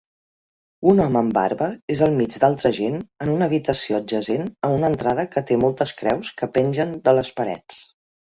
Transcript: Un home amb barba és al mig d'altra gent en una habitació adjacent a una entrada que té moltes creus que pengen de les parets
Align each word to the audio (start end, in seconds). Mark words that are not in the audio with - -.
Un 0.91 1.01
home 1.03 1.17
amb 1.19 1.33
barba 1.37 1.67
és 1.95 2.01
al 2.05 2.15
mig 2.21 2.37
d'altra 2.43 2.71
gent 2.77 2.95
en 3.25 3.33
una 3.35 3.49
habitació 3.49 3.99
adjacent 3.99 4.49
a 4.69 4.71
una 4.79 4.91
entrada 4.93 5.27
que 5.37 5.45
té 5.53 5.59
moltes 5.67 5.95
creus 6.01 6.33
que 6.43 6.51
pengen 6.57 6.97
de 7.11 7.17
les 7.21 7.33
parets 7.43 7.85